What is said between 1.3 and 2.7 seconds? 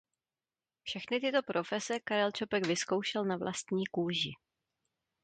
profese Karel Čapek